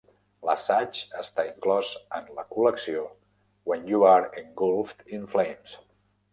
[0.47, 1.91] L'assaig està inclòs
[2.21, 3.05] en la col·lecció
[3.73, 5.81] "When You Are Engulfed in Flames".